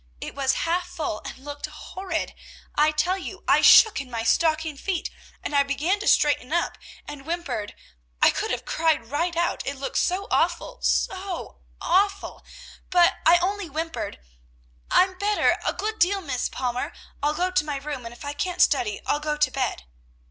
[0.19, 2.33] It was half full and looked horrid!
[2.73, 5.11] I tell you, I shook in my stocking feet,
[5.43, 7.75] and I began to straighten up, and whimpered,
[8.19, 12.43] I could have cried right out, it looked so awful, so awful,
[12.89, 14.17] but I only whimpered,
[14.89, 18.33] 'I'm better, a good deal, Miss Palmer; I'll go to my room, and if I
[18.33, 19.83] can't study, I'll go to bed.'